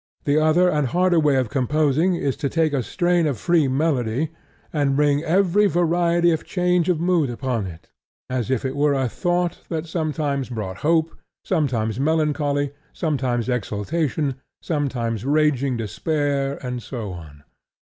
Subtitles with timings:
[0.23, 4.31] The other and harder way of composing is to take a strain of free melody,
[4.73, 7.91] and ring every variety of change of mood upon it
[8.27, 11.13] as if it were a thought that sometimes brought hope,
[11.45, 17.43] sometimes melancholy, sometimes exultation, sometimes raging despair and so on.